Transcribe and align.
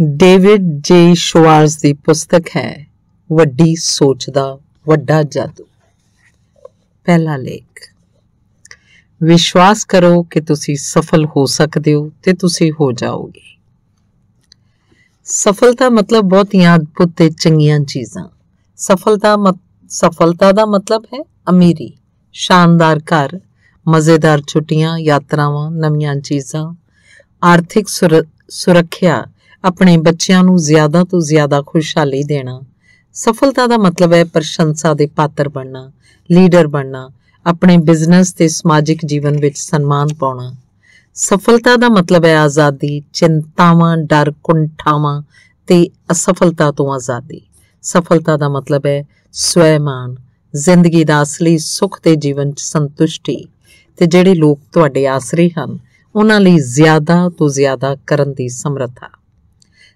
David 0.00 0.62
ਜੇ 0.80 1.14
ਸ਼ਵਾਰਜ਼ 1.14 1.78
ਦੀ 1.78 1.92
ਪੁਸਤਕ 1.92 2.48
ਹੈ, 2.56 2.86
ਵੱਡੀ 3.32 3.74
ਸੋਚ 3.74 4.30
ਦਾ 4.30 4.58
ਵੱਡਾ 4.86 5.22
ਜਾਦੂ। 5.22 5.64
ਪਹਿਲਾ 7.04 7.36
ਲੇਖ। 7.36 7.92
ਵਿਸ਼ਵਾਸ 9.22 9.84
ਕਰੋ 9.84 10.22
ਕਿ 10.22 10.40
ਤੁਸੀਂ 10.40 10.76
ਸਫਲ 10.76 11.24
ਹੋ 11.26 11.44
ਸਕਦੇ 11.46 11.94
ਹੋ 11.94 12.10
ਤੇ 12.22 12.32
ਤੁਸੀਂ 12.32 12.72
ਹੋ 12.72 12.92
ਜਾਓਗੇ। 12.92 13.56
ਸਫਲਤਾ 15.24 15.88
ਮਤਲਬ 15.88 16.24
ਬਹੁਤੀਆਂ 16.24 16.76
ਅਦਭੁਤ 16.76 17.12
ਤੇ 17.16 17.30
ਚੰਗੀਆਂ 17.30 17.80
ਚੀਜ਼ਾਂ। 17.80 18.28
ਸਫਲਤਾ 18.76 19.36
ਸਫਲਤਾ 19.88 20.52
ਦਾ 20.52 20.66
ਮਤਲਬ 20.66 21.04
ਹੈ 21.04 21.24
ਅਮੀਰੀ, 21.50 21.92
ਸ਼ਾਨਦਾਰ 22.32 22.98
ਘਰ, 22.98 23.38
ਮਜ਼ੇਦਾਰ 23.88 24.42
ਛੁੱਟੀਆਂ, 24.48 24.98
ਯਾਤਰਾਵਾਂ, 24.98 25.70
ਨਵੀਆਂ 25.70 26.16
ਚੀਜ਼ਾਂ, 26.16 26.74
ਆਰਥਿਕ 27.42 27.88
ਸੁਰੱਖਿਆ 28.50 29.26
ਆਪਣੇ 29.64 29.96
ਬੱਚਿਆਂ 29.96 30.44
ਨੂੰ 30.44 30.56
ਜ਼ਿਆਦਾ 30.56 31.04
ਤੋਂ 31.04 31.20
ਜ਼ਿਆਦਾ 31.20 31.62
ਖੁਸ਼ਹਾਲੀ 31.62 32.22
ਦੇਣਾ। 32.22 32.60
ਸਫਲਤਾ 33.12 33.66
ਦਾ 33.66 33.78
ਮਤਲਬ 33.78 34.12
ਹੈ 34.12 34.24
ਪ੍ਰਸ਼ੰਸਾ 34.24 34.94
ਦੇ 34.94 35.06
ਪਾਤਰ 35.06 35.48
ਬਣਨਾ, 35.48 35.92
ਲੀਡਰ 36.30 36.66
ਬਣਨਾ, 36.66 37.10
ਆਪਣੇ 37.46 37.76
ਬਿਜ਼ਨਸ 37.76 38.32
ਤੇ 38.32 38.48
ਸਮਾਜਿਕ 38.48 39.04
ਜੀਵਨ 39.06 39.38
ਵਿੱਚ 39.40 39.58
ਸਨਮਾਨ 39.58 40.08
ਪਾਉਣਾ। 40.14 40.54
ਸਫਲਤਾ 41.14 41.76
ਦਾ 41.76 41.88
ਮਤਲਬ 41.88 42.24
ਹੈ 42.24 42.38
ਆਜ਼ਾਦੀ, 42.38 43.02
ਚਿੰਤਾਵਾਂ, 43.12 43.96
ਡਰ, 43.96 44.32
ਕੁੰਠਾਵਾਂ 44.44 45.22
ਤੇ 45.66 45.88
ਅਸਫਲਤਾ 46.10 46.72
ਤੋਂ 46.72 46.92
ਆਜ਼ਾਦੀ। 46.94 47.40
ਸਫਲਤਾ 47.82 48.36
ਦਾ 48.36 48.48
ਮਤਲਬ 48.48 48.86
ਹੈ 48.86 49.04
ਸਵੈਮਾਨ 49.32 50.16
ਜ਼ਿੰਦਗੀ 50.56 51.04
ਦਾ 51.04 51.22
ਅਸਲੀ 51.22 51.58
ਸੁੱਖ 51.58 52.00
ਤੇ 52.00 52.16
ਜੀਵਨ 52.16 52.52
'ਚ 52.52 52.60
ਸੰਤੁਸ਼ਟੀ 52.60 53.46
ਤੇ 53.96 54.06
ਜਿਹੜੇ 54.06 54.34
ਲੋਕ 54.34 54.60
ਤੁਹਾਡੇ 54.72 55.06
ਆਸਰੇ 55.06 55.50
ਹਨ, 55.58 55.78
ਉਹਨਾਂ 56.14 56.40
ਲਈ 56.40 56.58
ਜ਼ਿਆਦਾ 56.58 57.28
ਤੋਂ 57.28 57.48
ਜ਼ਿਆਦਾ 57.48 57.96
ਕਰਨ 58.06 58.32
ਦੀ 58.32 58.48
ਸਮਰੱਥਾ। 58.48 59.23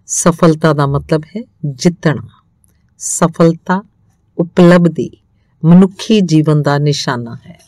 ਸਫਲਤਾ 0.08 0.72
ਦਾ 0.72 0.86
ਮਤਲਬ 0.86 1.22
ਹੈ 1.36 1.42
ਜਿੱਤਣਾ। 1.64 2.42
ਸਫਲਤਾ 2.98 3.83
ਉਪਲਬਧੀ 4.38 5.10
ਮਨੁੱਖੀ 5.64 6.20
ਜੀਵਨ 6.20 6.62
ਦਾ 6.62 6.78
ਨਿਸ਼ਾਨਾ 6.78 7.34
ਹੈ। 7.34 7.60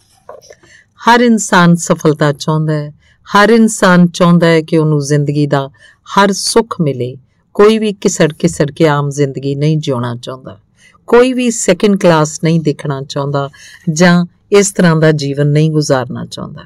ਹਰ 0.78 1.20
ਇਨਸਾਨ 1.20 1.74
ਸਫਲਤਾ 1.74 2.32
ਚਾਹੁੰਦਾ 2.32 2.72
ਹੈ। 2.72 2.94
ਹਰ 3.34 3.50
ਇਨਸਾਨ 3.50 4.06
ਚਾਹੁੰਦਾ 4.06 4.46
ਹੈ 4.46 4.62
ਕਿ 4.62 4.78
ਉਹਨੂੰ 4.78 5.00
ਜ਼ਿੰਦਗੀ 5.00 5.46
ਦਾ 5.46 5.70
ਹਰ 6.16 6.32
ਸੁੱਖ 6.32 6.76
ਮਿਲੇ। 6.80 7.16
ਕੋਈ 7.54 7.78
ਵੀ 7.78 7.92
ਕਿਸੜ 7.92 8.32
ਕਿਸੜ 8.32 8.70
ਕੇ 8.70 8.88
ਆਮ 8.88 9.10
ਜ਼ਿੰਦਗੀ 9.10 9.54
ਨਹੀਂ 9.54 9.78
ਜਿਉਣਾ 9.78 10.14
ਚਾਹੁੰਦਾ। 10.14 10.60
ਕੋਈ 11.06 11.32
ਵੀ 11.32 11.50
ਸੈਕੰਡ 11.50 11.96
ਕਲਾਸ 11.96 12.40
ਨਹੀਂ 12.44 12.60
ਦੇਖਣਾ 12.60 13.02
ਚਾਹੁੰਦਾ 13.02 13.50
ਜਾਂ 13.92 14.26
ਇਸ 14.52 14.72
ਤਰ੍ਹਾਂ 14.72 14.96
ਦਾ 14.96 15.12
ਜੀਵਨ 15.12 15.46
ਨਹੀਂ 15.46 15.70
ਗੁਜ਼ਾਰਨਾ 15.70 16.26
ਚਾਹੁੰਦਾ। 16.26 16.62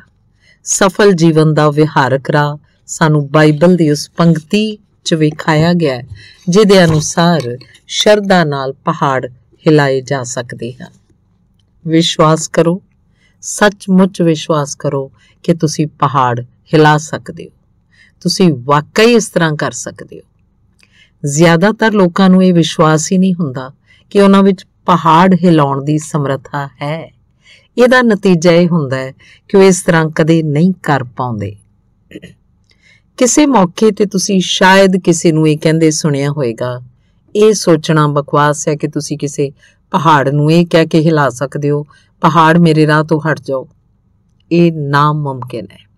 ਸਫਲ 0.64 1.12
ਜੀਵਨ 1.12 1.54
ਦਾ 1.54 1.70
ਵਿਹਾਰਕ 1.70 2.30
ਰਾਹ 2.30 2.56
ਸਾਨੂੰ 2.86 3.30
ਬਾਈਬਲ 3.30 3.76
ਦੀ 3.76 3.90
ਉਸ 3.90 4.10
ਪੰਕਤੀ 4.16 4.78
'ਚ 5.04 5.14
ਵਿਖਾਇਆ 5.14 5.72
ਗਿਆ 5.72 6.02
ਜਿਹਦੇ 6.48 6.84
ਅਨੁਸਾਰ 6.84 7.58
ਸ਼ਰਧਾ 7.86 8.44
ਨਾਲ 8.44 8.72
ਪਹਾੜ 8.72 9.26
ਹਿਲਾਏ 9.66 10.00
ਜਾ 10.00 10.22
ਸਕਦੇ 10.22 10.72
ਹਨ। 10.72 10.92
ਵਿਸ਼ਵਾਸ 11.86 12.48
ਕਰੋ, 12.48 12.82
ਸੱਚਮੁੱਚ 13.40 14.22
ਵਿਸ਼ਵਾਸ 14.22 14.74
ਕਰੋ 14.74 15.12
ਕਿ 15.42 15.54
ਤੁਸੀਂ 15.54 15.86
ਪਹਾੜ 15.86 16.40
ਹਿਲਾ 16.42 16.98
ਸਕਦੇ 16.98 17.44
ਹੋ। 17.44 17.50
ਤੁਸੀਂ 18.20 18.52
ਵਾਕਈ 18.56 19.12
ਇਸ 19.12 19.28
ਤਰ੍ਹਾਂ 19.28 19.56
ਕਰ 19.56 19.70
ਸਕਦੇ 19.70 20.16
ਹੋ। 20.16 20.22
ਜ਼ਿਆਦਾਤਰ 21.26 21.92
ਲੋਕਾਂ 21.92 22.30
ਨੂੰ 22.30 22.44
ਇਹ 22.44 22.54
ਵਿਸ਼ਵਾਸ 22.54 23.12
ਹੀ 23.12 23.18
ਨਹੀਂ 23.18 23.34
ਹੁੰਦਾ 23.34 23.72
ਕਿ 24.10 24.20
ਉਹਨਾਂ 24.20 24.42
ਵਿੱਚ 24.42 24.66
ਪਹਾੜ 24.86 25.34
ਹਿਲਾਉਣ 25.34 25.84
ਦੀ 25.84 25.98
ਸਮਰੱਥਾ 25.98 26.66
ਹੈ। 26.66 27.14
ਇਹਦਾ 27.78 28.02
ਨਤੀਜਾ 28.02 28.52
ਇਹ 28.52 28.68
ਹੁੰਦਾ 28.68 28.96
ਹੈ 28.96 29.12
ਕਿ 29.48 29.56
ਉਹ 29.56 29.62
ਇਸ 29.62 29.82
ਤਰ੍ਹਾਂ 29.82 30.10
ਕਦੇ 30.10 30.42
ਨਹੀਂ 30.42 30.72
ਕਰ 30.82 31.04
ਪਾਉਂਦੇ। 31.04 31.56
ਕਿਸੇ 33.16 33.46
ਮੌਕੇ 33.46 33.90
ਤੇ 33.90 34.06
ਤੁਸੀਂ 34.06 34.40
ਸ਼ਾਇਦ 34.40 34.96
ਕਿਸੇ 34.96 35.32
ਨੂੰ 35.32 35.48
ਇਹ 35.48 35.58
ਕਹਿੰਦੇ 35.58 35.90
ਸੁਣਿਆ 35.90 36.30
ਹੋਵੇਗਾ 36.30 36.80
ਇਹ 37.36 37.52
ਸੋਚਣਾ 37.52 38.06
ਬਕਵਾਸ 38.06 38.68
ਹੈ 38.68 38.74
ਕਿ 38.74 38.88
ਤੁਸੀਂ 38.88 39.18
ਕਿਸੇ 39.18 39.52
ਪਹਾੜ 39.90 40.28
ਨੂੰ 40.28 40.52
ਇਹ 40.52 40.66
ਕਹਿ 40.66 40.86
ਕੇ 40.86 41.00
ਹਿਲਾ 41.00 41.30
ਸਕਦੇ 41.30 41.70
ਹੋ, 41.70 41.86
ਪਹਾੜ 42.20 42.58
ਮੇਰੇ 42.58 42.86
ਰਾਹ 42.86 43.04
ਤੋਂ 43.04 43.20
ਹਟ 43.20 43.40
ਜਾਓ। 43.40 43.68
ਇਹ 44.52 44.72
ਨਾਮੁਮਕਿਨ 44.72 45.66
ਹੈ। 45.72 45.90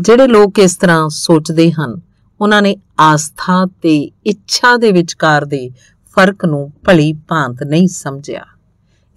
ਜਿਹੜੇ 0.00 0.26
ਲੋਕ 0.26 0.58
ਇਸ 0.58 0.76
ਤਰ੍ਹਾਂ 0.76 1.08
ਸੋਚਦੇ 1.08 1.72
ਹਨ, 1.72 2.00
ਉਹਨਾਂ 2.40 2.62
ਨੇ 2.62 2.76
ਆਸਥਾ 3.00 3.66
ਤੇ 3.82 4.10
ਇੱਛਾ 4.26 4.76
ਦੇ 4.76 4.92
ਵਿਚਕਾਰ 4.92 5.44
ਦੇ 5.44 5.70
ਫ਼ਰਕ 6.14 6.44
ਨੂੰ 6.44 6.72
ਭਲੀ 6.84 7.12
ਭਾਂਤ 7.12 7.62
ਨਹੀਂ 7.62 7.88
ਸਮਝਿਆ। 7.88 8.44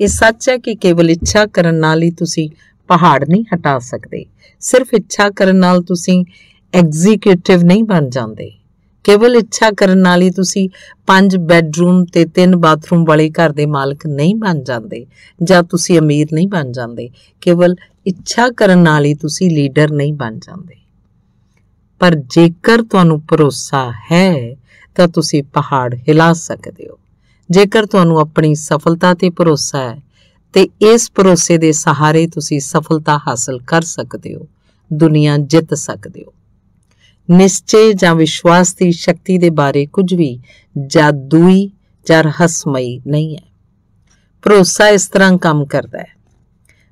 ਇਹ 0.01 0.07
ਸੱਚ 0.07 0.49
ਹੈ 0.49 0.57
ਕਿ 0.57 0.75
ਕੇਵਲ 0.75 1.09
ਇੱਛਾ 1.09 1.45
ਕਰਨ 1.45 1.75
ਨਾਲ 1.75 2.03
ਹੀ 2.03 2.11
ਤੁਸੀਂ 2.11 2.49
ਪਹਾੜ 2.87 3.29
ਨਹੀਂ 3.29 3.45
ਹਟਾ 3.55 3.79
ਸਕਦੇ। 3.79 4.25
ਸਿਰਫ 4.59 4.93
ਇੱਛਾ 4.93 5.29
ਕਰਨ 5.29 5.55
ਨਾਲ 5.55 5.81
ਤੁਸੀਂ 5.81 6.25
ਐਗਜ਼ੀਕਿਊਟਿਵ 6.75 7.63
ਨਹੀਂ 7.63 7.83
ਬਣ 7.83 8.09
ਜਾਂਦੇ। 8.09 8.51
ਕੇਵਲ 9.03 9.35
ਇੱਛਾ 9.35 9.71
ਕਰਨ 9.71 9.97
ਨਾਲ 9.97 10.21
ਹੀ 10.21 10.29
ਤੁਸੀਂ 10.29 10.69
ਪੰਜ 11.07 11.37
ਬੈੱਡਰੂਮ 11.37 12.05
ਤੇ 12.05 12.25
ਤਿੰਨ 12.25 12.55
ਬਾਥਰੂਮ 12.55 13.05
ਵਾਲੇ 13.05 13.29
ਘਰ 13.29 13.51
ਦੇ 13.51 13.65
ਮਾਲਕ 13.65 14.05
ਨਹੀਂ 14.07 14.35
ਬਣ 14.35 14.63
ਜਾਂਦੇ 14.63 15.05
ਜਾਂ 15.43 15.63
ਤੁਸੀਂ 15.63 15.99
ਅਮੀਰ 15.99 16.27
ਨਹੀਂ 16.33 16.47
ਬਣ 16.47 16.71
ਜਾਂਦੇ। 16.71 17.09
ਕੇਵਲ 17.41 17.75
ਇੱਛਾ 18.05 18.49
ਕਰਨ 18.49 18.79
ਨਾਲ 18.79 19.05
ਹੀ 19.05 19.13
ਤੁਸੀਂ 19.13 19.49
ਲੀਡਰ 19.49 19.91
ਨਹੀਂ 19.91 20.13
ਬਣ 20.13 20.39
ਜਾਂਦੇ। 20.39 20.75
ਪਰ 21.99 22.15
ਜੇਕਰ 22.15 22.81
ਤੁਹਾਨੂੰ 22.81 23.21
ਭਰੋਸਾ 23.21 23.93
ਹੈ, 24.11 24.55
ਤਾਂ 24.95 25.07
ਤੁਸੀਂ 25.07 25.43
ਪਹਾੜ 25.43 25.95
ਹਿਲਾ 25.95 26.33
ਸਕਦੇ 26.33 26.87
ਹੋ। 26.87 26.97
ਜੇਕਰ 27.51 27.85
ਤੁਹਾਨੂੰ 27.85 28.19
ਆਪਣੀ 28.19 28.55
ਸਫਲਤਾ 28.55 29.13
ਤੇ 29.13 29.29
ਭਰੋਸਾ 29.29 29.79
ਹੈ, 29.79 30.01
ਤੇ 30.53 30.67
ਇਸ 30.81 31.11
ਭਰੋਸੇ 31.15 31.57
ਦੇ 31.57 31.71
ਸਹਾਰੇ 31.71 32.27
ਤੁਸੀਂ 32.27 32.59
ਸਫਲਤਾ 32.59 33.19
ਹਾਸਲ 33.27 33.59
ਕਰ 33.59 33.81
ਸਕਦੇ 33.81 34.35
ਹੋ। 34.35 34.47
ਦੁਨੀਆ 34.93 35.37
ਜਿੱਤ 35.37 35.73
ਸਕਦੇ 35.73 36.23
ਹੋ। 36.27 36.34
ਨਿਸ਼ਚੇ 37.31 37.93
ਜਾਂ 37.93 38.15
ਵਿਸ਼ਵਾਸ 38.15 38.75
ਦੀ 38.75 38.91
ਸ਼ਕਤੀ 38.91 39.37
ਦੇ 39.37 39.49
ਬਾਰੇ 39.49 39.85
ਕੁਝ 39.85 40.13
ਵੀ 40.13 40.39
ਜਾਦੂਈ 40.87 41.71
ਜਾਂ 42.09 42.23
ਰਹੱਸਮਈ 42.23 43.01
ਨਹੀਂ 43.07 43.35
ਹੈ। 43.35 43.53
ਭਰੋਸਾ 44.43 44.87
ਇਸ 44.87 45.07
ਤਰ੍ਹਾਂ 45.07 45.37
ਕੰਮ 45.37 45.65
ਕਰਦਾ 45.65 45.99
ਹੈ। 45.99 46.15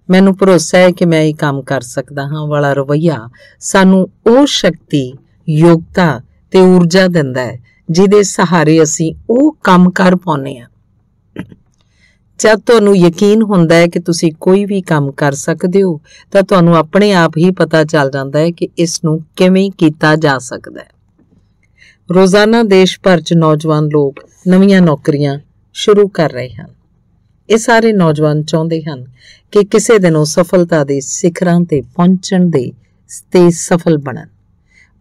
ਮੈਨੂੰ 0.09 0.37
ਭਰੋਸਾ 0.37 0.77
ਹੈ 0.77 0.91
ਕਿ 0.91 1.05
ਮੈਂ 1.05 1.21
ਇਹ 1.21 1.35
ਕੰਮ 1.35 1.61
ਕਰ 1.61 1.81
ਸਕਦਾ 1.81 2.23
ਹਾਂ, 2.23 2.47
ਵਾਲਾ 2.47 2.73
ਰਵਈਆ 2.73 3.29
ਸਾਨੂੰ 3.59 4.09
ਉਹ 4.27 4.45
ਸ਼ਕਤੀ, 4.45 5.13
ਯੋਗਤਾ 5.49 6.21
ਤੇ 6.51 6.61
ਊਰਜਾ 6.61 7.07
ਦਿੰਦਾ 7.07 7.41
ਹੈ, 7.41 7.63
ਜਿਹਦੇ 7.89 8.23
ਸਹਾਰੇ 8.23 8.83
ਅਸੀਂ 8.83 9.15
ਉਹ 9.29 9.57
ਕੰਮ 9.63 9.89
ਕਰ 9.89 10.15
ਪਾਉਨੇ 10.15 10.59
ਆ 10.59 10.67
ਜਦ 12.43 12.59
ਤੁਹਾਨੂੰ 12.59 12.97
ਯਕੀਨ 12.97 13.41
ਹੁੰਦਾ 13.41 13.75
ਹੈ 13.75 13.87
ਕਿ 13.87 13.99
ਤੁਸੀਂ 13.99 14.31
ਕੋਈ 14.41 14.65
ਵੀ 14.65 14.81
ਕੰਮ 14.81 15.11
ਕਰ 15.11 15.31
ਸਕਦੇ 15.31 15.83
ਹੋ, 15.83 16.01
ਤਾਂ 16.31 16.43
ਤੁਹਾਨੂੰ 16.43 16.77
ਆਪਣੇ 16.77 17.13
ਆਪ 17.13 17.37
ਹੀ 17.37 17.51
ਪਤਾ 17.51 17.83
ਚੱਲ 17.83 18.11
ਜਾਂਦਾ 18.11 18.39
ਹੈ 18.39 18.51
ਕਿ 18.51 18.69
ਇਸ 18.77 19.03
ਨੂੰ 19.05 19.21
ਕਿਵੇਂ 19.35 19.71
ਕੀਤਾ 19.77 20.15
ਜਾ 20.15 20.37
ਸਕਦਾ 20.37 20.81
ਹੈ। 20.81 20.89
ਰੋਜ਼ਾਨਾ 22.11 22.63
ਦੇਸ਼ 22.63 22.99
ਭਰ 23.03 23.21
'ਚ 23.21 23.33
ਨੌਜਵਾਨ 23.33 23.85
ਲੋਕ 23.85 24.15
ਨਵੀਆਂ 24.47 24.81
ਨੌਕਰੀਆਂ 24.81 25.39
ਸ਼ੁਰੂ 25.73 26.07
ਕਰ 26.07 26.31
ਰਹੇ 26.31 26.49
ਹਨ। 26.49 26.67
ਇਹ 27.49 27.57
ਸਾਰੇ 27.57 27.93
ਨੌਜਵਾਨ 27.93 28.43
ਚਾਹੁੰਦੇ 28.43 28.83
ਹਨ 28.83 29.05
ਕਿ 29.51 29.63
ਕਿਸੇ 29.63 29.97
ਦਿਨ 29.97 30.15
ਉਹ 30.15 30.25
ਸਫਲਤਾ 30.25 30.83
ਦੇ 30.83 30.99
ਸਿਖਰਾਂ 30.99 31.61
ਤੇ 31.61 31.81
ਪਹੁੰਚਣ 31.81 32.45
ਦੇ 32.45 32.71
ਤੇ 33.31 33.49
ਸਫਲ 33.51 33.97
ਬਣਨ। 33.97 34.27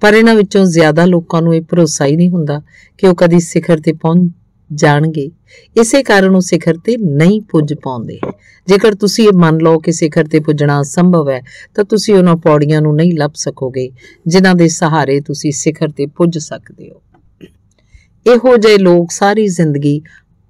ਪਰ 0.01 0.15
ਇਹਨਾਂ 0.15 0.35
ਵਿੱਚੋਂ 0.35 0.65
ਜ਼ਿਆਦਾ 0.65 1.05
ਲੋਕਾਂ 1.05 1.43
ਨੂੰ 1.43 1.55
ਇਹ 1.55 1.63
ਭਰੋਸਾ 1.63 2.05
ਹੀ 2.05 2.17
ਨਹੀਂ 2.17 2.31
ਹੁੰਦਾ 2.31 2.63
ਕਿ 2.99 3.07
ਉਹ 3.07 3.15
ਕਦੀ 3.15 3.41
ਸਿਖਰ 3.41 3.81
ਤੇ 3.81 3.93
ਪਹੁੰਚ 3.93 4.33
ਜਾਣਗੇ। 4.75 5.31
ਇਸੇ 5.77 6.03
ਕਾਰਨ 6.03 6.35
ਉਹ 6.35 6.41
ਸਿਖਰ 6.41 6.75
ਤੇ 6.85 6.97
ਨਹੀਂ 6.97 7.41
ਪੁੱਜ 7.41 7.75
ਪਾਉਂਦੇ। 7.75 8.19
ਜੇਕਰ 8.67 8.95
ਤੁਸੀਂ 8.95 9.25
ਇਹ 9.25 9.33
ਮੰਨ 9.35 9.57
ਲਓ 9.57 9.79
ਕਿ 9.79 9.93
ਸਿਖਰ 9.93 10.25
ਤੇ 10.25 10.41
ਪੁੱਜਣਾ 10.41 10.83
ਸੰਭਵ 10.83 11.31
ਹੈ, 11.31 11.43
ਤਾਂ 11.75 11.85
ਤੁਸੀਂ 11.85 12.15
ਉਹਨਾਂ 12.15 12.37
ਪੌੜੀਆਂ 12.37 12.83
ਨੂੰ 12.83 12.97
ਨਹੀਂ 12.97 13.19
ਲੱਭ 13.19 13.31
ਸਕੋਗੇ, 13.35 13.91
ਜਿਨ੍ਹਾਂ 14.27 14.55
ਦੇ 14.55 14.69
ਸਹਾਰੇ 14.69 15.21
ਤੁਸੀਂ 15.21 15.53
ਸਿਖਰ 15.53 15.89
ਤੇ 15.89 16.07
ਪੁੱਜ 16.07 16.39
ਸਕਦੇ 16.39 16.91
ਹੋ। 16.91 17.03
ਇਹੋ 18.27 18.57
ਜਿਹੇ 18.57 18.79
ਲੋਕ 18.79 19.11
ਸਾਰੀ 19.11 19.49
ਜ਼ਿੰਦਗੀ 19.49 20.03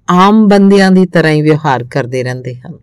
ਆਮ 0.09 0.47
ਬੰਦਿਆਂ 0.47 0.91
ਦੀ 0.91 1.05
ਤਰ੍ਹਾਂ 1.05 1.31
ਹੀ 1.31 1.41
ਵਿਵਹਾਰ 1.41 1.83
ਕਰਦੇ 1.83 2.23
ਰਹਿੰਦੇ 2.23 2.55
ਹਨ। 2.55 2.73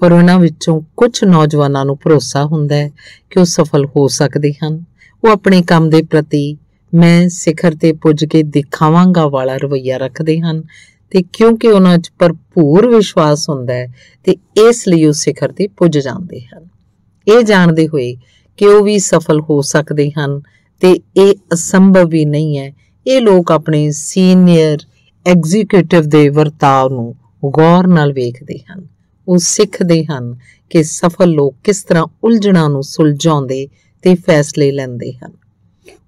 ਪਰ 0.00 0.12
ਉਹਨਾਂ 0.12 0.38
ਵਿੱਚੋਂ 0.38 0.80
ਕੁਝ 0.96 1.24
ਨੌਜਵਾਨਾਂ 1.24 1.84
ਨੂੰ 1.84 1.98
ਭਰੋਸਾ 2.04 2.44
ਹੁੰਦਾ 2.44 2.76
ਹੈ 2.76 2.88
ਕਿ 3.30 3.40
ਉਹ 3.40 3.44
ਸਫਲ 3.44 3.86
ਹੋ 3.86 4.08
ਸਕਦੇ 4.08 4.52
ਹਨ। 4.52 4.84
ਉਹ 5.24 5.28
ਆਪਣੇ 5.28 5.62
ਕੰਮ 5.62 5.90
ਦੇ 5.90 6.02
ਪ੍ਰਤੀ 6.02 6.56
ਮੈਂ 6.96 7.28
ਸਿਖਰ 7.28 7.74
ਤੇ 7.80 7.92
ਪੁੱਜ 7.92 8.24
ਕੇ 8.24 8.42
ਦਿਖਾਵਾਂਗਾ 8.42 9.28
ਵਾਲਾ 9.28 9.56
ਰਵਈਆ 9.56 9.96
ਰੱਖਦੇ 9.96 10.40
ਹਨ। 10.40 10.62
ਤੇ 11.10 11.22
ਕਿਉਂਕਿ 11.32 11.68
ਉਹਨਾਂ 11.68 11.98
'ਚ 11.98 12.10
ਭਰਪੂਰ 12.18 12.96
ਵਿਸ਼ਵਾਸ 12.96 13.48
ਹੁੰਦਾ 13.48 13.74
ਹੈ, 13.74 13.86
ਤੇ 14.24 14.36
ਇਸ 14.68 14.88
ਲਈ 14.88 15.04
ਉਹ 15.04 15.12
ਸਿਖਰ 15.12 15.52
ਤੇ 15.52 15.66
ਪੁੱਜ 15.66 15.98
ਜਾਂਦੇ 15.98 16.40
ਹਨ। 16.40 16.68
ਇਹ 17.28 17.42
ਜਾਣਦੇ 17.42 17.88
ਹੋਏ 17.88 18.16
ਕਿ 18.56 18.66
ਉਹ 18.66 18.84
ਵੀ 18.84 18.98
ਸਫਲ 18.98 19.40
ਹੋ 19.40 19.60
ਸਕਦੇ 19.60 20.10
ਹਨ, 20.10 20.40
ਤੇ 20.80 21.00
ਇਹ 21.16 21.34
ਅਸੰਭਵ 21.52 22.08
ਵੀ 22.08 22.24
ਨਹੀਂ 22.24 22.58
ਹੈ। 22.58 22.72
ਇਹ 23.06 23.20
ਲੋਕ 23.20 23.52
ਆਪਣੇ 23.52 23.90
ਸੀਨੀਅਰ 23.90 24.78
ਐਗਜ਼ੀਕਿਊਟਿਵ 25.26 26.02
ਦੇ 26.02 26.28
ਵਰਤਾਅ 26.28 26.88
ਨੂੰ 26.88 27.14
ਗੌਰ 27.44 27.86
ਨਾਲ 27.86 28.12
ਵੇਖਦੇ 28.12 28.58
ਹਨ। 28.58 28.86
ਉਹ 29.28 29.38
ਸਿੱਖਦੇ 29.38 30.04
ਹਨ 30.04 30.36
ਕਿ 30.70 30.82
ਸਫਲ 30.82 31.28
ਲੋਕ 31.28 31.54
ਕਿਸ 31.64 31.82
ਤਰ੍ਹਾਂ 31.82 32.06
ਉਲਝਣਾਂ 32.24 32.70
ਨੂੰ 32.70 32.82
ਸੁਲਝਾਉਂਦੇ 32.82 33.68
ਤੇ 34.02 34.14
ਫੈਸਲੇ 34.14 34.72
ਲੈਂਦੇ 34.72 35.12
ਹਨ। 35.12 35.45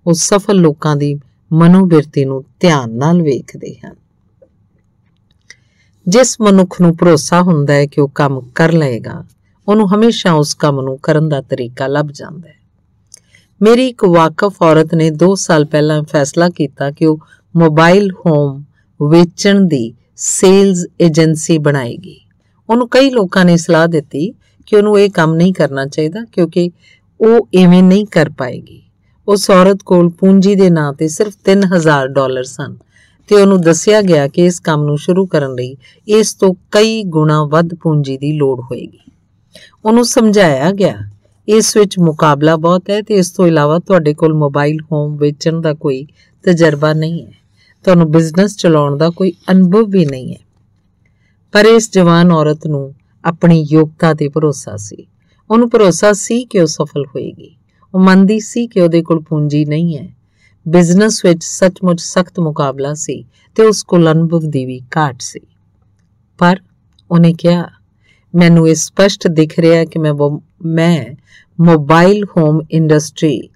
ਉਹ 0.09 0.15
ਸਫਲ 0.15 0.57
ਲੋਕਾਂ 0.57 0.97
ਦੀ 0.97 1.21
ਮਨੋਬਿਰਤੀ 1.53 2.25
ਨੂੰ 2.25 2.45
ਧਿਆਨ 2.61 2.91
ਨਾਲ 2.91 3.23
ਵੇਖਦੇ 3.23 3.75
ਹਨ। 3.75 3.95
ਜਿਸ 6.07 6.41
ਮਨੁੱਖ 6.41 6.81
ਨੂੰ 6.81 6.97
ਭਰੋਸਾ 6.97 7.43
ਹੁੰਦਾ 7.43 7.75
ਹੈ 7.75 7.87
ਕਿ 7.87 8.01
ਉਹ 8.01 8.09
ਕੰਮ 8.09 8.41
ਕਰ 8.41 8.73
ਲਏਗਾ, 8.73 9.25
ਉਹਨੂੰ 9.69 9.95
ਹਮੇਸ਼ਾ 9.95 10.33
ਉਸ 10.33 10.55
ਕੰਮ 10.55 10.81
ਨੂੰ 10.81 10.99
ਕਰਨ 10.99 11.29
ਦਾ 11.29 11.41
ਤਰੀਕਾ 11.41 11.87
ਲੱਭ 11.87 12.09
ਜਾਂਦਾ 12.09 12.49
ਹੈ। 12.49 12.55
ਮੇਰੀ 13.63 13.89
ਇੱਕ 13.89 14.05
ਵਾਕਫ 14.05 14.63
ਔਰਤ 14.63 14.95
ਨੇ 14.95 15.11
2 15.11 15.35
ਸਾਲ 15.35 15.65
ਪਹਿਲਾਂ 15.65 16.03
ਫੈਸਲਾ 16.03 16.49
ਕੀਤਾ 16.49 16.91
ਕਿ 16.91 17.07
ਉਹ 17.07 17.19
ਮੋਬਾਈਲ 17.57 18.13
ਹੋਮ 18.13 18.65
ਵੇਚਣ 19.03 19.61
ਦੀ 19.61 19.95
ਸੇਲਜ਼ 20.17 20.87
ਏਜੰਸੀ 21.01 21.59
ਬਣਾਏਗੀ। 21.59 22.21
ਉਹਨੂੰ 22.71 22.89
ਕਈ 22.89 23.11
ਲੋਕਾਂ 23.11 23.45
ਨੇ 23.45 23.57
ਸਲਾਹ 23.57 23.89
ਦਿੱਤੀ 23.89 24.35
ਕਿ 24.67 24.77
ਉਹਨੂੰ 24.77 25.01
ਇਹ 25.01 25.11
ਕੰਮ 25.11 25.35
ਨਹੀਂ 25.35 25.55
ਕਰਨਾ 25.55 25.87
ਚਾਹੀਦਾ 25.87 26.25
ਕਿਉਂਕਿ 26.33 26.71
ਉਹ 27.21 27.49
ਐਵੇਂ 27.59 27.83
ਨਹੀਂ 27.83 28.07
ਕਰ 28.07 28.31
ਪਾਏਗੀ। 28.39 28.88
ਉਸ 29.29 29.51
ਔਰਤ 29.51 29.83
ਕੋਲ 29.83 30.09
ਪੂੰਜੀ 30.09 30.55
ਦੇ 30.55 30.71
ਨਾਂ 30.71 30.93
ਤੇ 30.93 31.09
ਸਿਰਫ 31.09 31.35
3000 31.45 32.09
ਡਾਲਰ 32.09 32.45
ਸਨ 32.45 32.77
ਤੇ 33.29 33.35
ਉਹਨੂੰ 33.35 33.61
ਦੱਸਿਆ 33.61 34.03
ਗਿਆ 34.03 34.29
ਕਿ 34.29 34.45
ਇਸ 34.45 34.61
ਕੰਮ 34.61 34.85
ਨੂੰ 34.85 34.99
ਸ਼ੁਰੂ 34.99 35.27
ਕਰਨ 35.27 35.55
ਲਈ 35.55 35.77
ਇਸ 36.09 36.35
ਤੋਂ 36.35 36.55
ਕਈ 36.71 37.03
ਗੁਣਾ 37.03 37.45
ਵੱਧ 37.45 37.75
ਪੂੰਜੀ 37.75 38.19
ਦੀ 38.19 38.33
ਲੋੜ 38.33 38.61
ਹੋਏਗੀ। 38.61 38.99
ਉਹਨੂੰ 39.85 40.05
ਸਮਝਾਇਆ 40.05 40.73
ਗਿਆ, 40.73 40.99
ਇਸ 41.49 41.77
ਵਿੱਚ 41.77 41.99
ਮੁਕਾਬਲਾ 41.99 42.57
ਬਹੁਤ 42.57 42.91
ਹੈ 42.91 43.03
ਤੇ 43.03 43.15
ਇਸ 43.15 43.31
ਤੋਂ 43.31 43.47
ਇਲਾਵਾ 43.47 43.79
ਤੁਹਾਡੇ 43.79 44.15
ਕੋਲ 44.15 44.35
ਮੋਬਾਈਲ, 44.35 44.79
ਹੋਮ, 44.93 45.17
ਵੇਚਣ 45.17 45.61
ਦਾ 45.61 45.75
ਕੋਈ 45.75 46.07
ਤਜਰਬਾ 46.45 46.93
ਨਹੀਂ 46.93 47.27
ਹੈ। 47.27 47.33
ਤੁਹਾਨੂੰ 47.85 48.11
ਬਿਜ਼ਨਸ 48.11 48.57
ਚਲਾਉਣ 48.57 48.97
ਦਾ 48.97 49.11
ਕੋਈ 49.11 49.33
ਅਨੁਭਵ 49.51 49.85
ਵੀ 49.91 50.07
ਨਹੀਂ 50.07 50.33
ਹੈ। 50.33 50.41
ਪਰ 51.53 51.65
ਇਸ 51.65 51.93
ਜਵਾਨ 51.93 52.33
ਔਰਤ 52.33 52.67
ਨੂੰ 52.67 52.95
ਆਪਣੀ 53.25 53.67
ਯੋਗਤਾ 53.71 54.15
ਤੇ 54.15 54.29
ਭਰੋਸਾ 54.29 54.77
ਸੀ। 54.77 55.07
ਉਹਨੂੰ 55.51 55.71
ਭਰੋਸਾ 55.71 56.13
ਸੀ 56.13 56.45
ਕਿ 56.45 56.61
ਉਹ 56.61 56.67
ਸਫਲ 56.67 57.07
ਹੋਏਗੀ। 57.07 57.58
ਉਹ 57.95 58.01
ਮੰਨਦੀ 58.01 58.41
ਸੀ 58.41 58.67
ਕਿ 58.67 58.81
ਉਹਦੇ 58.81 59.03
ਕੋਲ 59.03 59.21
ਪੂੰਜੀ 59.21 59.65
ਨਹੀਂ 59.65 59.99
ਹੈ। 59.99 60.09
ਬਿਜ਼ਨਸ 60.69 61.25
ਵਿੱਚ 61.25 61.45
ਸੱਚਮੁੱਚ 61.45 62.01
ਸਖਤ 62.01 62.41
ਮੁਕਾਬਲਾ 62.41 62.95
ਸੀ 62.95 63.25
ਤੇ 63.55 63.63
ਉਸ 63.63 63.83
ਕੋਲ 63.83 64.13
ਅਨੁਭਵ 64.13 64.41
ਦੀ 64.41 64.67
ਵੀ 64.67 64.81
ਘਾਟ 64.97 65.21
ਸੀ। 65.21 65.41
ਪਰ 66.39 66.57
ਉਹਨੇ 67.11 67.33
ਕਿਹਾ, 67.33 67.69
ਮੈਨੂੰ 68.35 68.69
ਇਹ 68.69 68.75
ਸਪਸ਼ਟ 68.75 69.29
ਦਿਖ 69.29 69.59
ਰਿਹਾ 69.59 69.85
ਕਿ 69.85 69.99
ਮੈਂ 69.99 70.15
ਮੈਂ 70.65 71.07
ਮੋਬਾਈਲ 71.61 72.25
ਹੋਮ 72.25 72.61
ਇੰਡਸਟਰੀ 72.71 73.49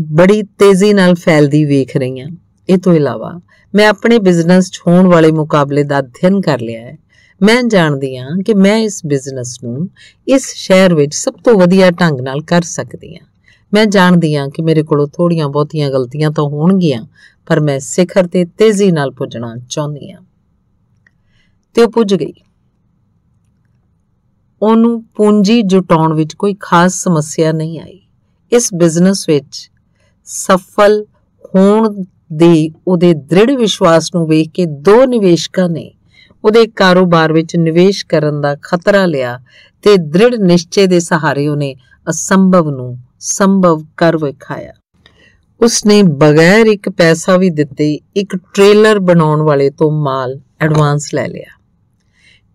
ਬੜੀ 0.00 0.42
ਤੇਜ਼ੀ 0.42 0.92
ਨਾਲ 0.92 1.14
ਫੈਲਦੀ 1.14 1.64
ਵੇਖ 1.64 1.96
ਰਹੀ 1.96 2.20
ਹਾਂ। 2.20 2.30
ਇਹ 2.68 2.78
ਤੋਂ 2.78 2.94
ਇਲਾਵਾ 2.94 3.40
ਮੈਂ 3.74 3.88
ਆਪਣੇ 3.88 4.18
ਬਿਜ਼ਨਸ 4.18 4.70
'ਚ 4.70 4.80
ਹੋਣ 4.86 5.06
ਵਾਲੇ 5.06 5.32
ਮੁਕਾਬਲੇ 5.32 5.82
ਦਾ 5.82 5.98
ਅਧਿਐਨ 5.98 6.40
ਕਰ 6.40 6.60
ਲਿਆ 6.60 6.80
ਹੈ। 6.80 6.98
ਮੈਂ 7.42 7.62
ਜਾਣਦੀ 7.62 8.16
ਹਾਂ 8.18 8.36
ਕਿ 8.46 8.54
ਮੈਂ 8.54 8.76
ਇਸ 8.78 9.06
ਬਿਜ਼ਨਸ 9.06 9.58
ਨੂੰ 9.64 9.88
ਇਸ 10.28 10.54
ਸ਼ਹਿਰ 10.54 10.94
ਵਿੱਚ 10.94 11.14
ਸਭ 11.14 11.32
ਤੋਂ 11.44 11.54
ਵਧੀਆ 11.54 11.90
ਢੰਗ 11.90 12.20
ਨਾਲ 12.20 12.40
ਕਰ 12.40 12.62
ਸਕਦੀ 12.62 13.16
ਹਾਂ। 13.16 13.26
ਮੈਂ 13.74 13.86
ਜਾਣਦੀ 13.86 14.36
ਹਾਂ 14.36 14.48
ਕਿ 14.48 14.62
ਮੇਰੇ 14.62 14.82
ਕੋਲੋਂ 14.82 15.06
ਥੋੜੀਆਂ 15.06 15.48
ਬਹੁਤੀਆਂ 15.48 15.90
ਗਲਤੀਆਂ 15.90 16.30
ਤਾਂ 16.30 16.44
ਹੋਣਗੀਆਂ, 16.44 17.06
ਪਰ 17.46 17.60
ਮੈਂ 17.60 17.80
ਸਿਖਰ 17.80 18.26
ਤੇ 18.26 18.44
ਤੇਜ਼ੀ 18.44 18.92
ਨਾਲ 18.92 19.10
ਪੁੱਜਣਾ 19.10 19.56
ਚਾਹੁੰਦੀ 19.70 20.12
ਹਾਂ। 20.12 20.22
ਤੇ 21.74 21.82
ਉਹ 21.82 21.90
ਪੁੱਜ 21.90 22.14
ਗਈ। 22.14 22.32
ਉਹਨੂੰ 24.62 25.04
ਪੂੰਜੀ 25.04 25.62
ਜੁਟਾਉਣ 25.62 26.14
ਵਿੱਚ 26.14 26.34
ਕੋਈ 26.34 26.56
ਖਾਸ 26.60 26.94
ਸਮੱਸਿਆ 26.94 27.52
ਨਹੀਂ 27.52 27.80
ਆਈ। 27.80 28.00
ਇਸ 28.52 28.74
ਬਿਜ਼ਨਸ 28.74 29.28
ਵਿੱਚ 29.28 29.70
ਸਫਲ 30.24 31.06
ਹੋਣ 31.54 32.04
ਦੇ 32.32 32.70
ਉਹਦੇ 32.88 33.14
ਦ੍ਰਿੜ 33.14 33.50
ਵਿਸ਼ਵਾਸ 33.50 34.14
ਨੂੰ 34.14 34.26
ਵੇਖ 34.28 34.50
ਕੇ 34.50 34.66
ਦੋ 34.66 35.04
ਨਿਵੇਸ਼ਕਾਂ 35.04 35.68
ਨੇ 35.68 35.94
ਉਹਦੇ 36.44 36.66
ਕਾਰੋਬਾਰ 36.66 37.32
ਵਿੱਚ 37.32 37.56
ਨਿਵੇਸ਼ 37.56 38.06
ਕਰਨ 38.06 38.40
ਦਾ 38.40 38.56
ਖਤਰਾ 38.62 39.06
ਲਿਆ 39.06 39.40
ਤੇ 39.82 39.96
ਦ੍ਰਿੜ 39.96 40.34
ਨਿਸ਼ਚੇ 40.34 40.86
ਦੇ 40.86 41.00
ਸਹਾਰੇ 41.00 41.48
ਉਹਨੇ 41.48 41.74
ਅਸੰਭਵ 42.10 42.70
ਨੂੰ 42.70 42.98
ਸੰਭਵ 43.20 43.86
ਕਰ 43.96 44.16
ਵਿਖਾਇਆ। 44.16 44.72
ਉਸਨੇ 45.60 46.02
ਬਗੈਰ 46.02 46.66
ਇੱਕ 46.66 46.90
ਪੈਸਾ 46.90 47.36
ਵੀ 47.36 47.50
ਦਿੱਤੇ 47.50 47.98
ਇੱਕ 48.16 48.36
ਟ੍ਰੇਲਰ 48.36 48.98
ਬਣਾਉਣ 48.98 49.42
ਵਾਲੇ 49.42 49.70
ਤੋਂ 49.70 49.90
ਮਾਲ 49.90 50.40
ਐਡਵਾਂਸ 50.60 51.14
ਲੈ 51.14 51.28
ਲਿਆ। 51.28 51.58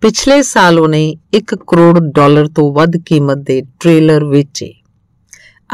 ਪਿਛਲੇ 0.01 0.41
ਸਾਲ 0.41 0.79
ਉਹਨੇ 0.79 1.15
1 1.33 1.55
ਕਰੋੜ 1.55 1.99
ਡਾਲਰ 1.99 2.47
ਤੋਂ 2.47 2.73
ਵੱਧ 2.73 2.91
ਕੀਮਤ 3.05 3.37
ਦੇ 3.37 3.61
ਟ੍ਰੇਲਰ 3.79 4.25
ਵੇਚੇ। 4.25 4.73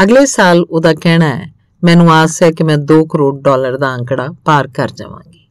ਅਗਲੇ 0.04 0.25
ਸਾਲ 0.25 0.66
ਉਹਦਾ 0.69 0.94
ਕਹਿਣਾ 0.94 1.36
ਹੈ, 1.36 1.54
ਮੈਨੂੰ 1.83 2.13
ਆਸ 2.13 2.44
ਹੈ 2.44 2.51
ਕਿ 2.51 2.63
ਮੈਂ 2.63 2.77
2 2.77 3.06
ਕਰੋੜ 3.06 3.42
ਡਾਲਰ 3.42 3.77
ਦਾ 3.77 3.95
ਅੰਕੜਾ 3.95 4.27
ਪਾਰ 4.45 4.68
ਕਰ 4.68 4.89
ਜਾਵਾਂਗੀ। 4.89 5.48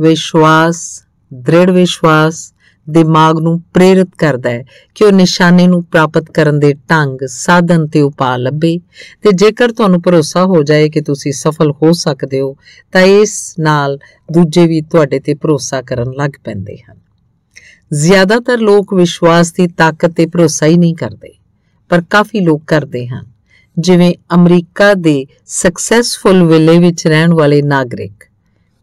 ਵਿਸ਼ਵਾਸ 0.00 1.05
ਦ੍ਰਿੜ 1.36 1.70
ਵਿਸ਼ਵਾਸ 1.70 2.52
ਦਿਮਾਗ 2.86 3.38
ਨੂੰ 3.38 3.60
ਪ੍ਰੇਰਿਤ 3.74 4.08
ਕਰਦਾ 4.18 4.50
ਹੈ 4.50 4.64
ਕਿ 4.94 5.04
ਉਹ 5.04 5.12
ਨਿਸ਼ਾਨੇ 5.12 5.66
ਨੂੰ 5.66 5.82
ਪ੍ਰਾਪਤ 5.84 6.30
ਕਰਨ 6.30 6.58
ਦੇ 6.58 6.72
ਢੰਗ, 6.90 7.18
ਸਾਧਨ 7.28 7.86
ਤੇ 7.86 8.00
ਉਪਾਅ 8.00 8.36
ਲੱਭੇ 8.38 8.76
ਤੇ 9.22 9.32
ਜੇਕਰ 9.32 9.72
ਤੁਹਾਨੂੰ 9.72 10.00
ਭਰੋਸਾ 10.02 10.44
ਹੋ 10.44 10.62
ਜਾਏ 10.62 10.88
ਕਿ 10.88 11.00
ਤੁਸੀਂ 11.00 11.32
ਸਫਲ 11.32 11.70
ਹੋ 11.72 11.92
ਸਕਦੇ 11.92 12.40
ਹੋ, 12.40 12.56
ਤਾਂ 12.92 13.02
ਇਸ 13.02 13.54
ਨਾਲ 13.60 13.98
ਦੂਜੇ 14.28 14.66
ਵੀ 14.66 14.80
ਤੁਹਾਡੇ 14.82 15.20
ਤੇ 15.20 15.34
ਭਰੋਸਾ 15.34 15.80
ਕਰਨ 15.82 16.12
ਲੱਗ 16.12 16.30
ਪੈਂਦੇ 16.44 16.76
ਹਨ। 16.76 16.98
ਜ਼ਿਆਦਾਤਰ 17.92 18.58
ਲੋਕ 18.58 18.94
ਵਿਸ਼ਵਾਸ 18.94 19.52
ਦੀ 19.52 19.66
ਤਾਕਤ 19.68 20.12
ਤੇ 20.12 20.26
ਭਰੋਸਾ 20.26 20.66
ਹੀ 20.66 20.76
ਨਹੀਂ 20.76 20.94
ਕਰਦੇ, 20.94 21.32
ਪਰ 21.90 22.02
ਕਾਫੀ 22.10 22.40
ਲੋਕ 22.40 22.62
ਕਰਦੇ 22.66 23.06
ਹਨ, 23.06 23.24
ਜਿਵੇਂ 23.76 24.12
ਅਮਰੀਕਾ 24.34 24.92
ਦੇ 24.94 25.24
ਸਕਸੈਸਫੁਲ 25.46 26.42
ਵਿਲੇ 26.44 26.78
ਵਿੱਚ 26.78 27.06
ਰਹਿਣ 27.06 27.34
ਵਾਲੇ 27.34 27.60
ਨਾਗਰਿਕ। 27.62 28.24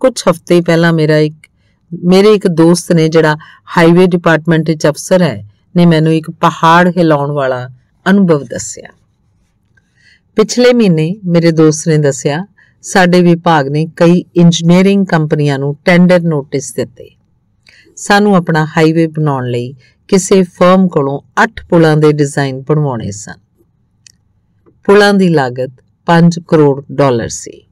ਕੁਝ 0.01 0.13
ਹਫ਼ਤੇ 0.29 0.61
ਪਹਿਲਾਂ 0.61 0.93
ਮੇਰਾ 0.93 1.17
ਇੱਕ 1.19 1.35
ਮੇਰੇ 2.03 2.33
ਇੱਕ 2.33 2.47
ਦੋਸਤ 2.47 2.91
ਨੇ 2.91 3.09
ਜਿਹੜਾ 3.09 3.35
ਹਾਈਵੇ 3.77 4.07
ਡਿਪਾਰਟਮੈਂਟ 4.07 4.69
ਵਿੱਚ 4.69 4.87
ਅਫਸਰ 4.87 5.21
ਹੈ, 5.21 5.45
ਨੇ 5.75 5.85
ਮੈਨੂੰ 5.85 6.13
ਇੱਕ 6.13 6.31
ਪਹਾੜ 6.31 6.87
ਹਿਲਾਉਣ 6.97 7.31
ਵਾਲਾ 7.31 7.69
ਅਨੁਭਵ 8.09 8.43
ਦੱਸਿਆ। 8.43 8.89
ਪਿਛਲੇ 10.35 10.73
ਮਹੀਨੇ 10.73 11.15
ਮੇਰੇ 11.25 11.51
ਦੋਸਤ 11.51 11.87
ਨੇ 11.87 11.97
ਦੱਸਿਆ, 11.97 12.45
ਸਾਡੇ 12.81 13.21
ਵਿਭਾਗ 13.21 13.67
ਨੇ 13.67 13.85
ਕਈ 13.85 14.23
ਇੰਜੀਨੀਅਰਿੰਗ 14.35 15.05
ਕੰਪਨੀਆਂ 15.05 15.59
ਨੂੰ 15.59 15.77
ਟੈਂਡਰ 15.85 16.21
ਨੋਟਿਸ 16.21 16.73
ਦਿੱਤੇ। 16.73 17.09
ਸਾਨੂੰ 17.95 18.35
ਆਪਣਾ 18.35 18.65
ਹਾਈਵੇ 18.65 19.07
ਬਣਾਉਣ 19.07 19.49
ਲਈ 19.49 19.73
ਕਿਸੇ 20.07 20.43
ਫਰਮ 20.43 20.87
ਕੋਲੋਂ 20.87 21.21
8 21.43 21.65
ਪੁਲਾਂ 21.69 21.97
ਦੇ 21.97 22.11
ਡਿਜ਼ਾਈਨ 22.11 22.61
ਬਣਵਾਉਣੇ 22.61 23.11
ਸਨ। 23.11 23.39
ਪੁਲਾਂ 24.83 25.13
ਦੀ 25.13 25.29
ਲਾਗਤ 25.29 25.71
5 26.05 26.39
ਕਰੋੜ 26.47 26.83
ਡਾਲਰ 26.91 27.27
ਸੀ। 27.27 27.67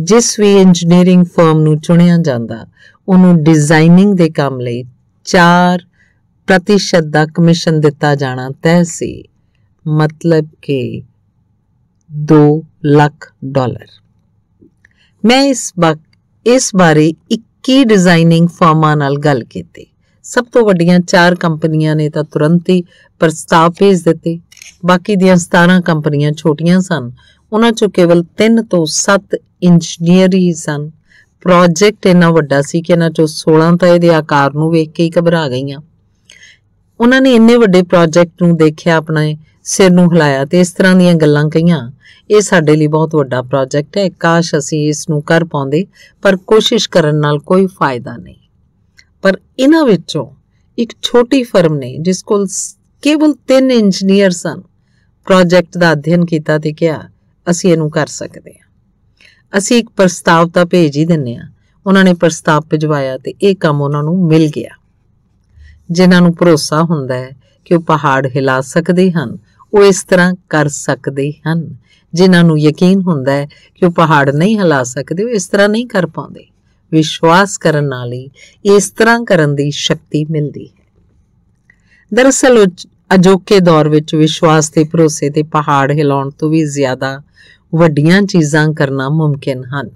ਜਿਸ 0.00 0.40
ਵੀ 0.40 0.56
ਇੰਜੀਨੀਅਰਿੰਗ 0.56 1.24
ਫਰਮ 1.24 1.60
ਨੂੰ 1.60 1.78
ਚੁਣਿਆ 1.80 2.16
ਜਾਂਦਾ, 2.18 2.66
ਉਹਨੂੰ 3.08 3.42
ਡਿਜ਼ਾਈਨਿੰਗ 3.42 4.14
ਦੇ 4.14 4.30
ਕੰਮ 4.30 4.60
ਲਈ 4.60 4.84
4 5.24 5.78
ਪ੍ਰਤੀਸ਼ਤ 6.46 7.04
ਦਾ 7.04 7.26
ਕਮਿਸ਼ਨ 7.26 7.80
ਦਿੱਤਾ 7.80 8.14
ਜਾਣਾ 8.14 8.50
ਤੈਅ 8.62 8.82
ਸੀ। 8.82 9.24
ਮਤਲਬ 9.88 10.46
ਕਿ 10.62 11.02
2 12.32 12.62
ਲੱਖ 12.84 13.32
ਡਾਲਰ। 13.44 13.86
ਮੈਂ 15.24 15.42
ਇਸ 15.42 15.72
ਇਸ 16.46 16.70
ਬਾਰੇ 16.76 17.12
21 17.30 17.84
ਡਿਜ਼ਾਈਨਿੰਗ 17.84 18.48
ਫਰਮਾਂ 18.48 18.96
ਨਾਲ 18.96 19.16
ਗੱਲ 19.16 19.44
ਕੀਤੀ। 19.44 19.86
ਸਭ 20.22 20.44
ਤੋਂ 20.44 20.66
ਵੱਡੀਆਂ 20.66 20.98
4 20.98 21.34
ਕੰਪਨੀਆਂ 21.34 21.96
ਨੇ 21.96 22.10
ਤਾਂ 22.10 22.24
ਤੁਰੰਤ 22.24 22.68
ਹੀ 22.68 22.82
ਪ੍ਰਸਤਾਵ 23.18 23.70
ਭੇਜ 23.70 24.02
ਦਿੱਤੇ। 24.02 24.38
ਬਾਕੀ 24.86 25.16
ਦੀਆਂ 25.16 25.36
17 25.36 25.80
ਕੰਪਨੀਆਂ 25.80 26.32
ਛੋਟੀਆਂ 26.32 26.80
ਸਨ। 26.80 27.10
ਉਹਨਾਂ 27.52 27.72
ਚੋਂ 27.72 27.88
ਕੇਵਲ 27.88 28.24
3 28.42 28.62
ਤੋਂ 28.62 28.86
7 28.86 29.36
ਇੰਜੀਨੀਅਰ 29.62 30.34
ਹੀ 30.34 30.52
ਸਨ 30.52 30.90
ਪ੍ਰੋਜੈਕਟ 31.42 32.06
ਇੰਨਾ 32.06 32.30
ਵੱਡਾ 32.30 32.62
ਸੀ 32.62 32.82
ਕਿ 32.82 32.92
ਇਹਨਾਂ 32.92 33.10
ਚੋਂ 33.10 33.26
16 33.26 33.76
ਤਾਂ 33.76 33.88
ਇਹਦੇ 33.88 34.08
ਆਕਾਰ 34.14 34.54
ਨੂੰ 34.54 34.70
ਵੇਖ 34.70 34.90
ਕੇ 34.90 35.02
ਹੀ 35.02 35.10
ਘਬਰਾ 35.18 35.48
ਗਈਆਂ। 35.48 35.80
ਉਹਨਾਂ 37.00 37.20
ਨੇ 37.20 37.34
ਇੰਨੇ 37.34 37.56
ਵੱਡੇ 37.56 37.82
ਪ੍ਰੋਜੈਕਟ 37.82 38.42
ਨੂੰ 38.42 38.56
ਦੇਖਿਆ, 38.56 38.96
ਆਪਣੇ 38.96 39.36
ਸਿਰ 39.64 39.90
ਨੂੰ 39.90 40.12
ਹਿਲਾਇਆ 40.12 40.44
ਤੇ 40.44 40.60
ਇਸ 40.60 40.72
ਤਰ੍ਹਾਂ 40.72 40.94
ਦੀਆਂ 40.96 41.14
ਗੱਲਾਂ 41.14 41.48
ਕਹੀਆਂ, 41.50 41.90
ਇਹ 42.30 42.40
ਸਾਡੇ 42.40 42.76
ਲਈ 42.76 42.86
ਬਹੁਤ 42.86 43.14
ਵੱਡਾ 43.14 43.42
ਪ੍ਰੋਜੈਕਟ 43.42 43.98
ਹੈ, 43.98 44.08
ਕਾਸ਼ 44.08 44.54
ਅਸੀਂ 44.54 44.88
ਇਸ 44.88 45.08
ਨੂੰ 45.08 45.22
ਕਰ 45.22 45.44
ਪਾਉਂਦੇ, 45.44 45.86
ਪਰ 46.22 46.36
ਕੋਸ਼ਿਸ਼ 46.36 46.88
ਕਰਨ 46.90 47.16
ਨਾਲ 47.16 47.38
ਕੋਈ 47.38 47.66
ਫਾਇਦਾ 47.66 48.16
ਨਹੀਂ। 48.16 48.36
ਪਰ 49.22 49.38
ਇਹਨਾਂ 49.58 49.84
ਵਿੱਚੋਂ 49.84 50.26
ਇੱਕ 50.78 50.92
ਛੋਟੀ 51.02 51.42
ਫਰਮ 51.42 51.74
ਨੇ, 51.74 51.96
ਜਿਸ 51.98 52.22
ਕੋਲ 52.22 52.46
ਕੇਵਲ 53.02 53.34
3 53.48 53.70
ਇੰਜੀਨੀਅਰ 53.70 54.30
ਸਨ 54.30 54.62
ਪ੍ਰੋਜੈਕਟ 55.26 55.78
ਦਾ 55.78 55.92
ਅਧਿਐਨ 55.92 56.24
ਕੀਤਾ 56.24 56.58
ਤੇ 56.58 56.72
ਕਿਹਾ 56.72 57.02
ਅਸੀਂ 57.50 57.72
ਇਹਨੂੰ 57.72 57.90
ਕਰ 57.90 58.06
ਸਕਦੇ 58.06 58.50
ਹਾਂ। 58.50 58.68
ਅਸੀਂ 59.58 59.78
ਇੱਕ 59.78 59.88
ਪ੍ਰਸਤਾਵ 59.96 60.48
ਤਾਂ 60.48 60.66
ਭੇਜ 60.66 60.96
ਹੀ 60.96 61.04
ਦਿੰਨੇ 61.04 61.36
ਆ 61.36 61.42
ਉਹਨਾਂ 61.86 62.04
ਨੇ 62.04 62.14
ਪ੍ਰਸਤਾਵ 62.14 62.60
ਭਿਜਵਾਇਆ 62.60 63.18
ਤੇ 63.18 63.34
ਇਹ 63.42 63.56
ਕੰਮ 63.56 63.80
ਉਹਨਾਂ 63.80 64.02
ਨੂੰ 64.02 64.26
ਮਿਲ 64.26 64.48
ਗਿਆ। 64.56 64.70
ਜਿਨ੍ਹਾਂ 65.90 66.22
ਨੂੰ 66.22 66.34
ਭਰੋਸਾ 66.40 66.82
ਹੁੰਦਾ 66.82 67.14
ਹੈ 67.14 67.36
ਕਿ 67.64 67.74
ਉਹ 67.74 67.80
ਪਹਾੜ 67.80 68.26
ਹਿਲਾ 68.26 68.60
ਸਕਦੇ 68.60 69.12
ਹਨ, 69.12 69.38
ਉਹ 69.74 69.84
ਇਸ 69.84 70.04
ਤਰ੍ਹਾਂ 70.04 70.34
ਕਰ 70.50 70.68
ਸਕਦੇ 70.68 71.32
ਹਨ। 71.32 71.76
ਜਿਨ੍ਹਾਂ 72.14 72.44
ਨੂੰ 72.44 72.58
ਯਕੀਨ 72.58 73.00
ਹੁੰਦਾ 73.00 73.32
ਹੈ 73.32 73.46
ਕਿ 73.74 73.86
ਉਹ 73.86 73.90
ਪਹਾੜ 73.90 74.30
ਨਹੀਂ 74.30 74.58
ਹਿਲਾ 74.58 74.82
ਸਕਦੇ, 74.82 75.24
ਉਹ 75.24 75.28
ਇਸ 75.28 75.48
ਤਰ੍ਹਾਂ 75.48 75.68
ਨਹੀਂ 75.68 75.86
ਕਰ 75.86 76.06
ਪਾਉਂਦੇ। 76.06 76.44
ਵਿਸ਼ਵਾਸ 76.92 77.58
ਕਰਨ 77.58 77.84
ਨਾਲ 77.84 78.12
ਹੀ 78.12 78.30
ਇਸ 78.64 78.90
ਤਰ੍ਹਾਂ 78.90 79.24
ਕਰਨ 79.24 79.54
ਦੀ 79.54 79.70
ਸ਼ਕਤੀ 79.70 80.24
ਮਿਲਦੀ 80.24 80.66
ਹੈ। 80.66 80.84
ਦਰਅਸਲ 82.14 82.66
ਅਜੋਕੇ 83.10 83.58
ਦੌਰ 83.60 83.88
ਵਿੱਚ 83.88 84.14
ਵਿਸ਼ਵਾਸ 84.14 84.68
ਤੇ 84.70 84.84
ਭਰੋਸੇ 84.84 85.30
ਤੇ 85.30 85.42
ਪਹਾੜ 85.42 85.90
ਹਿਲਾਉਣ 85.92 86.30
ਤੋਂ 86.30 86.50
ਵੀ 86.50 86.64
ਜ਼ਿਆਦਾ 86.64 87.20
ਵੱਡੀਆਂ 87.74 88.20
ਚੀਜ਼ਾਂ 88.22 88.72
ਕਰਨਾ 88.74 89.08
ਮੁਮਕਿਨ 89.08 89.64
ਹਨ। 89.64 89.88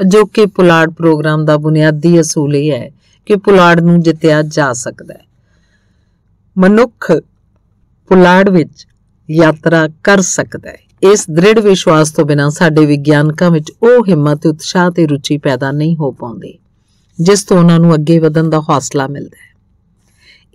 ਅਜੋਕੇ 0.00 0.46
ਪੁਲਾੜ 0.46 0.88
ਪ੍ਰੋਗਰਾਮ 0.90 1.44
ਦਾ 1.44 1.56
ਬੁਨਿਆਦੀ 1.56 2.20
ਅਸੂਲ 2.20 2.56
ਇਹ 2.56 2.70
ਹੈ 2.72 2.90
ਕਿ 3.26 3.36
ਪੁਲਾੜ 3.36 3.80
ਨੂੰ 3.80 4.00
ਜਿੱਤਿਆ 4.00 4.42
ਜਾ 4.42 4.72
ਸਕਦਾ 4.72 5.14
ਹੈ। 5.14 5.24
ਮਨੁੱਖ 6.56 7.10
ਪੁਲਾੜ 8.10 8.48
ਵਿੱਚ 8.48 8.86
ਯਾਤਰਾ 9.28 9.88
ਕਰ 10.04 10.20
ਸਕਦਾ 10.20 10.70
ਹੈ। 10.70 10.78
ਇਸ 11.02 11.24
ਦ੍ਰਿੜ 11.30 11.58
ਵਿਸ਼ਵਾਸ 11.58 12.10
ਤੋਂ 12.10 12.24
ਬਿਨਾਂ 12.24 12.50
ਸਾਡੇ 12.50 12.86
ਵਿਗਿਆਨਕਾਂ 12.86 13.50
ਵਿੱਚ 13.50 13.72
ਉਹ 13.82 14.04
ਹਿੰਮਤ, 14.08 14.46
ਉਤਸ਼ਾਹ 14.46 14.90
ਤੇ 14.90 15.06
ਰੁਚੀ 15.06 15.38
ਪੈਦਾ 15.38 15.70
ਨਹੀਂ 15.72 15.96
ਹੋ 15.96 16.10
ਪਾਉਂਦੀ, 16.10 16.58
ਜਿਸ 17.18 17.44
ਤੋਂ 17.44 17.58
ਉਹਨਾਂ 17.58 17.78
ਨੂੰ 17.78 17.94
ਅੱਗੇ 17.94 18.18
ਵਧਣ 18.18 18.50
ਦਾ 18.50 18.60
ਹੌਸਲਾ 18.60 19.06
ਮਿਲਦਾ 19.06 19.36
ਹੈ। 19.36 19.49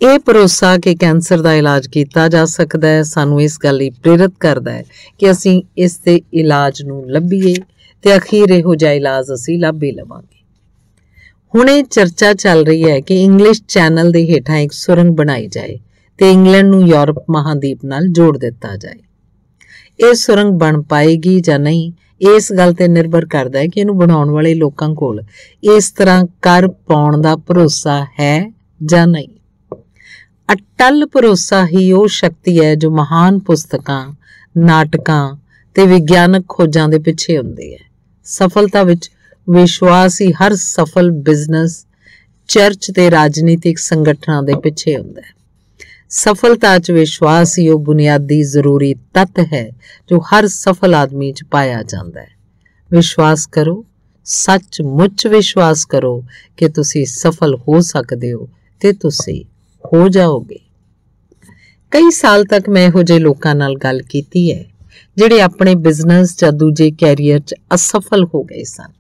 ਇਹ 0.02 0.20
ਭਰੋਸਾ 0.20 0.78
ਕਿ 0.78 0.94
ਕੈਂਸਰ 0.96 1.42
ਦਾ 1.42 1.54
ਇਲਾਜ 1.54 1.88
ਕੀਤਾ 1.88 2.28
ਜਾ 2.28 2.44
ਸਕਦਾ 2.46 2.88
ਹੈ, 2.88 3.04
ਸਾਨੂੰ 3.04 3.42
ਇਸ 3.42 3.58
ਗੱਲ 3.64 3.76
ਲਈ 3.78 3.90
ਪ੍ਰੇਰਿਤ 3.90 4.32
ਕਰਦਾ 4.40 4.72
ਹੈ 4.72 4.84
ਕਿ 5.20 5.30
ਅਸੀਂ 5.32 5.62
ਇਸ 5.78 5.98
ਦੇ 5.98 6.20
ਇਲਾਜ 6.34 6.82
ਨੂੰ 6.84 7.04
ਲੱਭੀਏ 7.12 7.54
ਤੇ 8.04 8.16
ਅਖੀਰ 8.18 8.50
ਇਹੋ 8.50 8.76
ਜਿਹਾ 8.76 8.92
ਇਲਾਜ 8.92 9.34
ਅਸੀਂ 9.34 9.58
ਲੱਭ 9.60 9.84
ਹੀ 9.84 9.92
ਲਵਾਂਗੇ। 9.92 10.44
ਹੁਣ 11.54 11.70
ਇਹ 11.70 11.84
ਚਰਚਾ 11.84 12.34
ਚੱਲ 12.34 12.66
ਰਹੀ 12.66 12.84
ਹੈ 12.84 13.00
ਕਿ 13.00 13.24
ਇੰਗਲਿਸ਼ 13.24 13.62
ਚੈਨਲ 13.68 14.12
ਦੇ 14.12 14.24
ਹੇਠਾਂ 14.30 14.58
ਇੱਕ 14.58 14.72
ਸੁਰੰਗ 14.72 15.16
ਬਣਾਈ 15.16 15.48
ਜਾਏ 15.48 15.78
ਤੇ 16.20 16.32
ਇੰਗਲੈਂਡ 16.32 16.68
ਨੂੰ 16.68 16.82
ਯੂਰਪ 16.88 17.24
ਮਹਾਦੀਪ 17.32 17.86
ਨਾਲ 17.86 18.08
ਜੋੜ 18.08 18.38
ਦਿੱਤਾ 18.38 18.76
ਜਾਏ। 18.76 19.00
ਇਹ 20.00 20.14
ਸੁਰੰਗ 20.14 20.60
ਬਣ 20.60 20.82
ਪਾਏਗੀ 20.82 21.40
ਜਾਂ 21.40 21.60
ਨਹੀਂ 21.60 21.92
ਇਸ 22.34 22.52
ਗੱਲ 22.54 22.74
ਤੇ 22.74 22.88
ਨਿਰਭਰ 22.88 23.26
ਕਰਦਾ 23.26 23.60
ਹੈ 23.60 23.68
ਕਿ 23.68 23.80
ਇਹਨੂੰ 23.80 23.98
ਬਣਾਉਣ 23.98 24.30
ਵਾਲੇ 24.30 24.54
ਲੋਕਾਂ 24.54 24.94
ਕੋਲ 24.96 25.24
ਇਸ 25.76 25.92
ਤਰ੍ਹਾਂ 25.92 26.24
ਕਰ 26.42 26.68
ਪਾਉਣ 26.88 27.22
ਦਾ 27.22 27.36
ਭਰੋਸਾ 27.36 28.04
ਹੈ 28.20 28.52
ਜਾਂ 28.84 29.08
ਨਹੀਂ। 29.08 29.28
ਅਟਲ 30.54 31.06
ਭਰੋਸਾ 31.06 31.66
ਹੀ 31.66 31.92
ਉਹ 31.92 32.08
ਸ਼ਕਤੀ 32.08 32.64
ਹੈ 32.64 32.76
ਜੋ 32.76 32.90
ਮਹਾਨ 32.92 33.40
ਪੁਸਤਕਾਂ, 33.40 34.14
ਨਾਟਕਾਂ 34.58 35.38
ਤੇ 35.76 35.86
ਵਿਗਿਆਨਕ 35.86 36.46
ਖੋਜਾਂ 36.50 36.90
ਦੇ 36.90 37.00
ਪਿੱਛੇ 37.00 37.38
ਹੁੰਦੀ 37.38 37.74
ਹੈ। 37.74 37.80
ਸਫਲਤਾ 38.24 38.84
ਵਿੱਚ 38.84 39.12
ਵਿਸ਼ਵਾਸ 39.50 40.22
ਹੀ 40.22 40.32
ਹਰ 40.32 40.56
ਸਫਲ 40.56 41.12
ਬਿਜ਼ਨਸ, 41.12 41.86
ਚਰਚ 42.48 42.92
ਤੇ 42.96 43.12
ਰਾਜਨੀਤਿਕ 43.12 43.78
ਸੰਗਠਨਾਂ 43.78 44.44
ਦੇ 44.44 44.54
ਪਿੱਛੇ 44.54 44.98
ਹੁੰਦਾ 44.98 45.22
ਹੈ। 45.22 45.34
ਸਫਲਤਾ 46.10 46.80
'ਚ 46.80 46.92
ਵਿਸ਼ਵਾਸ 46.92 47.60
ਹੀ 47.60 47.70
ਉਹ 47.70 47.80
ਬੁਨਿਆਦੀ 47.80 48.44
ਜ਼ਰੂਰੀ 48.44 48.96
ਤੱਤ 49.14 49.40
ਹੈ 49.54 49.70
ਜੋ 50.10 50.20
ਹਰ 50.20 50.48
ਸਫਲ 50.48 50.96
ਆਦਮੀ 50.96 51.32
'ਚ 51.32 51.44
ਪਾਇਆ 51.44 51.84
ਜਾਂਦਾ 51.84 52.22
ਹੈ। 52.22 52.36
ਵਿਸ਼ਵਾਸ 52.92 53.48
ਕਰੋ 53.48 53.86
ਸੱਚ 54.26 54.82
ਮੁੱਚ 54.82 55.28
ਵਿਸ਼ਵਾਸ 55.28 55.86
ਕਰੋ 55.86 56.24
ਕਿ 56.58 56.70
ਤੁਸੀਂ 56.70 57.06
ਸਫਲ 57.06 57.56
ਹੋ 57.56 57.82
ਸਕਦੇ 57.82 58.34
ਹੋ 58.34 58.50
ਤੇ 58.80 58.94
ਤੁਸੀਂ 58.94 59.46
ਹੋ 59.86 60.08
ਜਾਓਗੇ। 60.10 60.60
ਕਈ 61.92 62.10
ਸਾਲ 62.12 62.44
ਤੱਕ 62.46 62.70
ਮੈਂ 62.70 62.86
ਇਹੋ 62.88 63.02
ਜਿਹੇ 63.04 63.20
ਲੋਕਾਂ 63.20 63.56
ਨਾਲ 63.56 63.76
ਗੱਲ 63.76 64.02
ਕੀਤੀ 64.02 64.52
ਹੈ, 64.52 64.64
ਜਿਹੜੇ 65.18 65.42
ਆਪਣੇ 65.42 65.76
ਬਿਜ਼ਨਸ 65.76 66.38
ਜਾਂ 66.40 66.52
ਦੂਜੇ 66.54 66.90
ਕੈਰੀਅਰ 66.92 67.40
'ਚ 67.40 67.56
ਅਸਫਲ 67.76 68.26
ਹੋ 68.26 68.44
ਗਏ 68.44 68.64
ਸਨ। 68.64 68.92